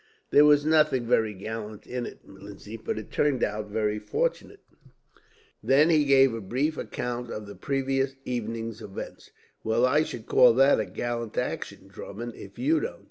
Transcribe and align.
"There 0.31 0.45
was 0.45 0.65
nothing 0.65 1.05
very 1.05 1.35
gallant 1.35 1.85
in 1.85 2.07
it, 2.07 2.27
Lindsay; 2.27 2.75
but 2.75 2.97
it 2.97 3.11
turned 3.11 3.43
out 3.43 3.67
very 3.69 3.99
fortunate." 3.99 4.61
Then 5.61 5.91
he 5.91 6.05
gave 6.05 6.31
a 6.33 6.39
very 6.39 6.47
brief 6.49 6.75
account 6.75 7.29
of 7.29 7.45
the 7.45 7.53
previous 7.53 8.15
evening's 8.25 8.81
events. 8.81 9.29
"Well 9.63 9.85
I 9.85 10.01
should 10.01 10.25
call 10.25 10.53
that 10.55 10.79
a 10.79 10.85
gallant 10.87 11.37
action, 11.37 11.87
Drummond, 11.87 12.33
if 12.33 12.57
you 12.57 12.79
don't. 12.79 12.99